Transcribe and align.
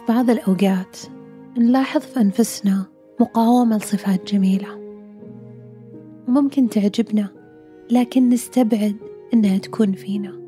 في 0.00 0.12
بعض 0.12 0.30
الأوقات 0.30 0.98
نلاحظ 1.58 2.00
في 2.00 2.20
أنفسنا 2.20 2.86
مقاومة 3.20 3.76
لصفات 3.76 4.32
جميلة. 4.32 4.68
ممكن 6.28 6.68
تعجبنا 6.68 7.28
لكن 7.90 8.28
نستبعد 8.28 8.96
إنها 9.34 9.58
تكون 9.58 9.92
فينا. 9.92 10.40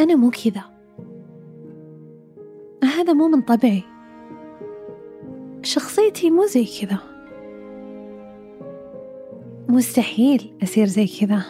أنا 0.00 0.14
مو 0.14 0.30
كذا. 0.30 0.62
هذا 2.84 3.12
مو 3.12 3.28
من 3.28 3.40
طبعي 3.40 3.82
شخصيتي 5.62 6.30
مو 6.30 6.46
زي 6.46 6.64
كذا. 6.64 6.98
مستحيل 9.68 10.52
أصير 10.62 10.86
زي 10.86 11.06
كذا. 11.06 11.44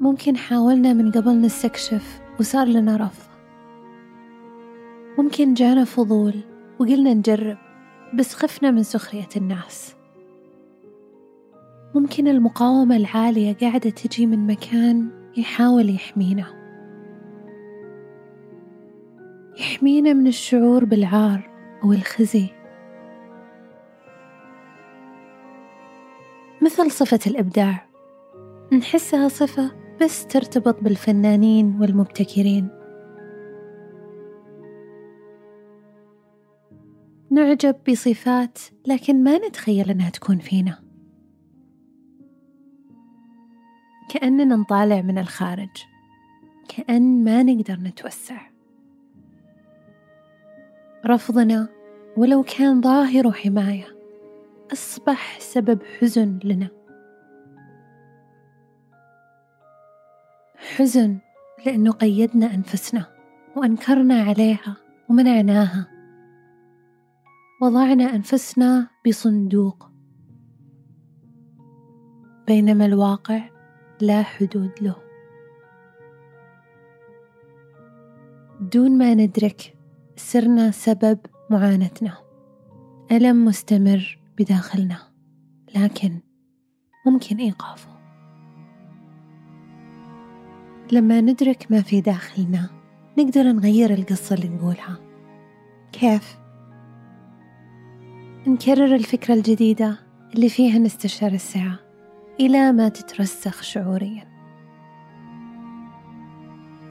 ممكن 0.00 0.36
حاولنا 0.36 0.92
من 0.92 1.10
قبل 1.10 1.40
نستكشف 1.40 2.25
وصار 2.40 2.66
لنا 2.66 2.96
رفض. 2.96 3.26
ممكن 5.18 5.54
جانا 5.54 5.84
فضول 5.84 6.34
وقلنا 6.78 7.14
نجرب 7.14 7.58
بس 8.14 8.34
خفنا 8.34 8.70
من 8.70 8.82
سخرية 8.82 9.28
الناس. 9.36 9.96
ممكن 11.94 12.28
المقاومة 12.28 12.96
العالية 12.96 13.54
قاعدة 13.54 13.90
تجي 13.90 14.26
من 14.26 14.46
مكان 14.46 15.08
يحاول 15.36 15.90
يحمينا. 15.90 16.46
يحمينا 19.58 20.12
من 20.12 20.26
الشعور 20.26 20.84
بالعار 20.84 21.50
أو 21.84 21.92
الخزي. 21.92 22.46
مثل 26.62 26.90
صفة 26.90 27.20
الإبداع. 27.26 27.86
نحسها 28.72 29.28
صفة 29.28 29.75
بس 30.02 30.26
ترتبط 30.26 30.82
بالفنانين 30.82 31.80
والمبتكرين. 31.80 32.68
نعجب 37.30 37.76
بصفات 37.88 38.58
لكن 38.86 39.24
ما 39.24 39.38
نتخيل 39.38 39.90
إنها 39.90 40.10
تكون 40.10 40.38
فينا. 40.38 40.78
كأننا 44.08 44.56
نطالع 44.56 45.02
من 45.02 45.18
الخارج. 45.18 45.84
كأن 46.68 47.24
ما 47.24 47.42
نقدر 47.42 47.74
نتوسع. 47.74 48.40
رفضنا 51.06 51.68
ولو 52.16 52.42
كان 52.42 52.80
ظاهر 52.80 53.32
حماية. 53.32 53.96
أصبح 54.72 55.40
سبب 55.40 55.82
حزن 55.82 56.38
لنا. 56.44 56.68
حزن 60.56 61.18
لأنه 61.66 61.92
قيدنا 61.92 62.54
أنفسنا 62.54 63.06
وأنكرنا 63.56 64.22
عليها 64.22 64.76
ومنعناها. 65.08 65.88
وضعنا 67.62 68.04
أنفسنا 68.04 68.88
بصندوق. 69.06 69.90
بينما 72.46 72.86
الواقع 72.86 73.50
لا 74.00 74.22
حدود 74.22 74.72
له. 74.80 74.96
دون 78.60 78.98
ما 78.98 79.14
ندرك 79.14 79.76
صرنا 80.16 80.70
سبب 80.70 81.18
معاناتنا. 81.50 82.16
ألم 83.12 83.44
مستمر 83.44 84.18
بداخلنا 84.38 84.98
لكن 85.76 86.20
ممكن 87.06 87.36
إيقافه. 87.36 87.95
لما 90.92 91.20
ندرك 91.20 91.66
ما 91.70 91.82
في 91.82 92.00
داخلنا 92.00 92.70
نقدر 93.18 93.42
نغير 93.42 93.94
القصة 93.94 94.34
اللي 94.34 94.48
نقولها. 94.48 94.98
كيف؟ 95.92 96.38
نكرر 98.46 98.94
الفكرة 98.94 99.34
الجديدة 99.34 99.98
اللي 100.34 100.48
فيها 100.48 100.78
نستشعر 100.78 101.32
السعة 101.32 101.78
إلى 102.40 102.72
ما 102.72 102.88
تترسخ 102.88 103.62
شعوريا. 103.62 104.28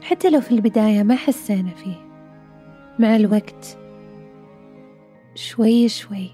حتى 0.02 0.30
لو 0.30 0.40
في 0.40 0.52
البداية 0.52 1.02
ما 1.02 1.14
حسينا 1.14 1.70
فيه. 1.70 2.06
مع 2.98 3.16
الوقت 3.16 3.78
شوي 5.34 5.88
شوي. 5.88 6.30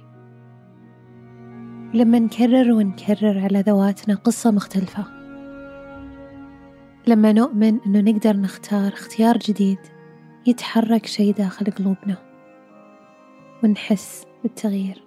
لما 1.94 2.18
نكرر 2.18 2.72
ونكرر 2.72 3.38
على 3.38 3.60
ذواتنا 3.60 4.14
قصة 4.14 4.50
مختلفة. 4.50 5.21
لما 7.06 7.32
نؤمن 7.32 7.80
أنه 7.86 8.00
نقدر 8.00 8.36
نختار 8.36 8.92
اختيار 8.92 9.38
جديد 9.38 9.78
يتحرك 10.46 11.06
شي 11.06 11.32
داخل 11.32 11.66
قلوبنا 11.66 12.16
ونحس 13.64 14.26
بالتغيير. 14.42 15.02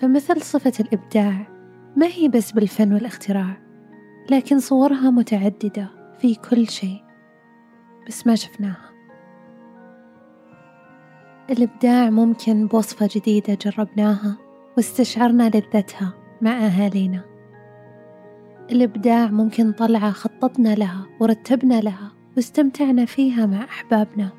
فمثل 0.00 0.42
صفة 0.42 0.72
الإبداع 0.80 1.46
ما 1.96 2.06
هي 2.06 2.28
بس 2.28 2.52
بالفن 2.52 2.92
والاختراع 2.92 3.56
لكن 4.30 4.58
صورها 4.58 5.10
متعددة 5.10 5.90
في 6.20 6.34
كل 6.34 6.68
شيء 6.68 7.04
بس 8.08 8.26
ما 8.26 8.34
شفناها. 8.34 8.90
الإبداع 11.50 12.10
ممكن 12.10 12.66
بوصفة 12.66 13.08
جديدة 13.14 13.54
جربناها 13.54 14.36
واستشعرنا 14.76 15.48
لذتها 15.48 16.14
مع 16.42 16.66
أهالينا. 16.66 17.24
الإبداع 18.72 19.26
ممكن 19.26 19.72
طلعة 19.72 20.10
خططنا 20.10 20.74
لها 20.74 21.06
ورتبنا 21.20 21.80
لها 21.80 22.12
واستمتعنا 22.36 23.04
فيها 23.04 23.46
مع 23.46 23.64
أحبابنا. 23.64 24.30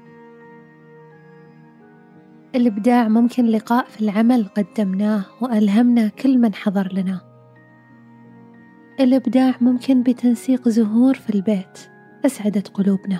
الإبداع 2.55 3.07
ممكن 3.07 3.45
لقاء 3.45 3.85
في 3.85 4.01
العمل 4.01 4.45
قدمناه 4.45 5.25
وألهمنا 5.41 6.07
كل 6.07 6.37
من 6.37 6.53
حضر 6.53 6.93
لنا. 6.93 7.21
الإبداع 8.99 9.53
ممكن 9.61 10.03
بتنسيق 10.03 10.69
زهور 10.69 11.13
في 11.13 11.35
البيت 11.35 11.79
أسعدت 12.25 12.67
قلوبنا. 12.67 13.19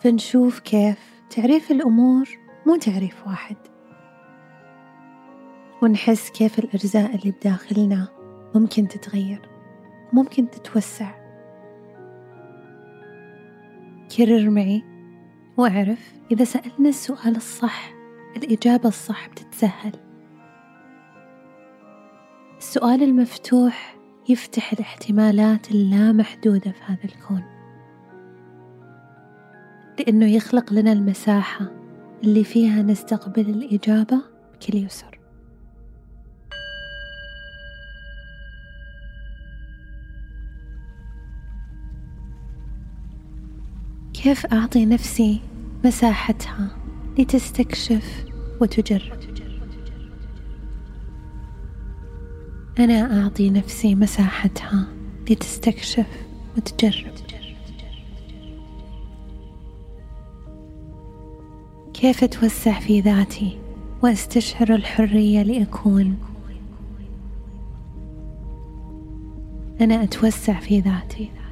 فنشوف 0.00 0.60
كيف 0.60 1.22
تعريف 1.30 1.70
الأمور 1.70 2.28
مو 2.66 2.76
تعريف 2.76 3.26
واحد. 3.26 3.56
ونحس 5.82 6.30
كيف 6.30 6.58
الأجزاء 6.58 7.14
اللي 7.14 7.30
بداخلنا 7.30 8.13
ممكن 8.54 8.88
تتغير 8.88 9.48
ممكن 10.12 10.50
تتوسع. 10.50 11.10
كرر 14.16 14.50
معي 14.50 14.82
واعرف 15.56 16.12
إذا 16.30 16.44
سألنا 16.44 16.88
السؤال 16.88 17.36
الصح 17.36 17.94
الإجابة 18.36 18.88
الصح 18.88 19.28
بتتسهل. 19.28 19.92
السؤال 22.58 23.02
المفتوح 23.02 23.96
يفتح 24.28 24.72
الاحتمالات 24.72 25.70
اللامحدودة 25.70 26.70
في 26.70 26.82
هذا 26.82 27.04
الكون. 27.04 27.42
لأنه 29.98 30.26
يخلق 30.26 30.72
لنا 30.72 30.92
المساحة 30.92 31.70
اللي 32.24 32.44
فيها 32.44 32.82
نستقبل 32.82 33.50
الإجابة 33.50 34.20
بكل 34.54 34.78
يسر. 34.78 35.13
كيف 44.24 44.46
أعطي 44.46 44.86
نفسي 44.86 45.40
مساحتها 45.84 46.76
لتستكشف 47.18 48.24
وتجرب؟ 48.60 49.18
أنا 52.78 53.22
أعطي 53.22 53.50
نفسي 53.50 53.94
مساحتها 53.94 54.88
لتستكشف 55.30 56.06
وتجرب. 56.56 57.12
كيف 61.94 62.24
أتوسع 62.24 62.80
في 62.80 63.00
ذاتي 63.00 63.58
وأستشعر 64.02 64.74
الحرية 64.74 65.42
لأكون؟ 65.42 66.18
أنا 69.80 70.02
أتوسع 70.02 70.60
في 70.60 70.80
ذاتي. 70.80 71.43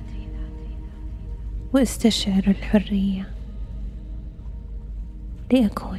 واستشعر 1.74 2.42
الحرية. 2.48 3.34
لأكون. 5.52 5.98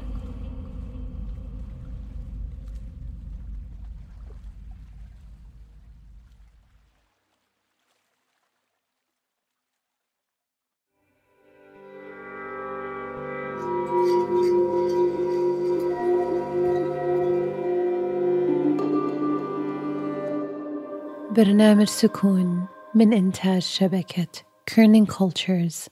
برنامج 21.35 21.87
سكون 21.87 22.65
من 22.95 23.13
إنتاج 23.13 23.61
شبكة 23.61 24.52
kerning 24.65 25.07
cultures 25.07 25.89